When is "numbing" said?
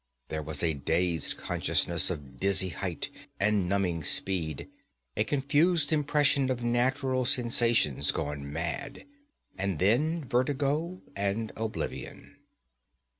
3.69-4.03